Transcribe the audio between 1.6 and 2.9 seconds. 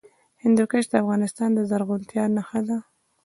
زرغونتیا نښه ده.